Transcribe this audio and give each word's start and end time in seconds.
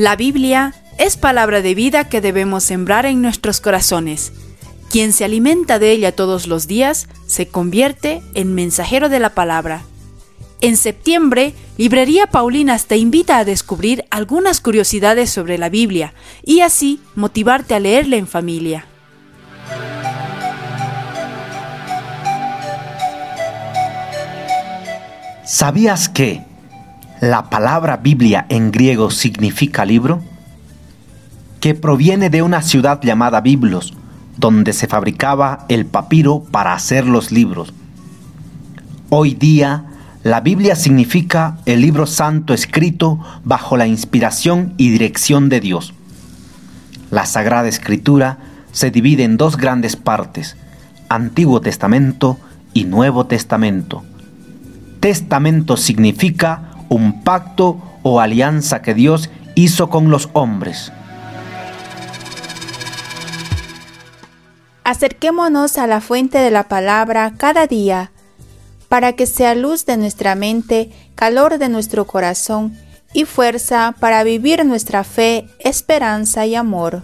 La 0.00 0.16
Biblia 0.16 0.72
es 0.96 1.18
palabra 1.18 1.60
de 1.60 1.74
vida 1.74 2.08
que 2.08 2.22
debemos 2.22 2.64
sembrar 2.64 3.04
en 3.04 3.20
nuestros 3.20 3.60
corazones. 3.60 4.32
Quien 4.88 5.12
se 5.12 5.26
alimenta 5.26 5.78
de 5.78 5.90
ella 5.90 6.10
todos 6.12 6.46
los 6.46 6.66
días 6.66 7.06
se 7.26 7.48
convierte 7.48 8.22
en 8.32 8.54
mensajero 8.54 9.10
de 9.10 9.20
la 9.20 9.34
palabra. 9.34 9.82
En 10.62 10.78
septiembre, 10.78 11.52
Librería 11.76 12.28
Paulinas 12.28 12.86
te 12.86 12.96
invita 12.96 13.36
a 13.36 13.44
descubrir 13.44 14.06
algunas 14.08 14.62
curiosidades 14.62 15.28
sobre 15.28 15.58
la 15.58 15.68
Biblia 15.68 16.14
y 16.46 16.60
así 16.60 16.98
motivarte 17.14 17.74
a 17.74 17.78
leerla 17.78 18.16
en 18.16 18.26
familia. 18.26 18.86
¿Sabías 25.44 26.08
que 26.08 26.49
la 27.20 27.50
palabra 27.50 27.98
Biblia 27.98 28.46
en 28.48 28.72
griego 28.72 29.10
significa 29.10 29.84
libro? 29.84 30.22
Que 31.60 31.74
proviene 31.74 32.30
de 32.30 32.40
una 32.40 32.62
ciudad 32.62 33.00
llamada 33.02 33.42
Biblos, 33.42 33.92
donde 34.38 34.72
se 34.72 34.86
fabricaba 34.86 35.66
el 35.68 35.84
papiro 35.84 36.44
para 36.50 36.72
hacer 36.72 37.04
los 37.04 37.30
libros. 37.30 37.74
Hoy 39.10 39.34
día, 39.34 39.84
la 40.22 40.40
Biblia 40.40 40.74
significa 40.76 41.58
el 41.66 41.82
libro 41.82 42.06
santo 42.06 42.54
escrito 42.54 43.20
bajo 43.44 43.76
la 43.76 43.86
inspiración 43.86 44.72
y 44.78 44.88
dirección 44.88 45.50
de 45.50 45.60
Dios. 45.60 45.92
La 47.10 47.26
Sagrada 47.26 47.68
Escritura 47.68 48.38
se 48.72 48.90
divide 48.90 49.24
en 49.24 49.36
dos 49.36 49.58
grandes 49.58 49.94
partes, 49.96 50.56
Antiguo 51.10 51.60
Testamento 51.60 52.38
y 52.72 52.84
Nuevo 52.84 53.26
Testamento. 53.26 54.04
Testamento 55.00 55.76
significa 55.76 56.69
un 56.90 57.22
pacto 57.22 57.80
o 58.02 58.20
alianza 58.20 58.82
que 58.82 58.92
Dios 58.92 59.30
hizo 59.54 59.88
con 59.88 60.10
los 60.10 60.28
hombres. 60.34 60.92
Acerquémonos 64.84 65.78
a 65.78 65.86
la 65.86 66.00
fuente 66.00 66.38
de 66.38 66.50
la 66.50 66.64
palabra 66.64 67.32
cada 67.36 67.66
día, 67.66 68.10
para 68.88 69.12
que 69.12 69.26
sea 69.26 69.54
luz 69.54 69.86
de 69.86 69.96
nuestra 69.96 70.34
mente, 70.34 70.90
calor 71.14 71.58
de 71.58 71.68
nuestro 71.68 72.06
corazón 72.06 72.76
y 73.12 73.24
fuerza 73.24 73.94
para 74.00 74.24
vivir 74.24 74.64
nuestra 74.66 75.04
fe, 75.04 75.46
esperanza 75.60 76.44
y 76.46 76.56
amor. 76.56 77.02